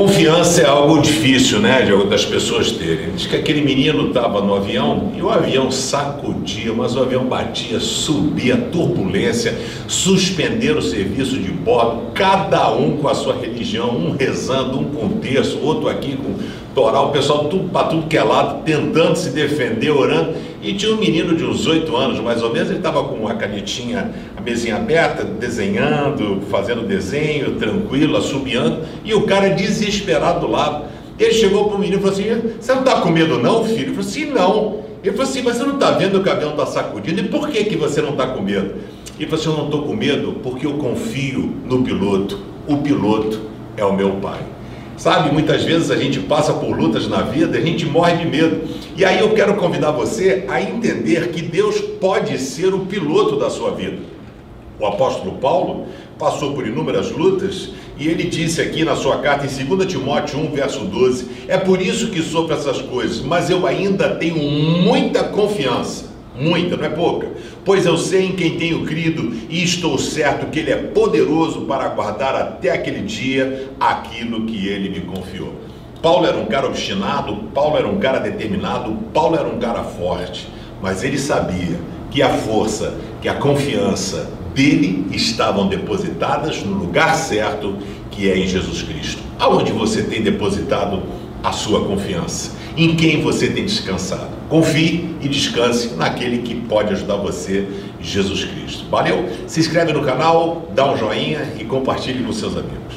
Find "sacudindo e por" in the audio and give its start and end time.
36.66-37.48